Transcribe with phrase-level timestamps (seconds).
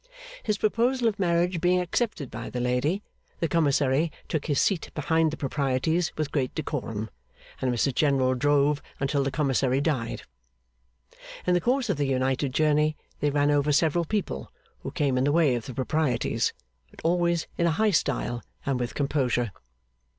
[0.41, 3.03] His proposal of marriage being accepted by the lady,
[3.39, 7.11] the commissary took his seat behind the proprieties with great decorum,
[7.61, 10.23] and Mrs General drove until the commissary died.
[11.45, 15.23] In the course of their united journey, they ran over several people who came in
[15.23, 16.51] the way of the proprieties;
[16.89, 19.51] but always in a high style and with composure.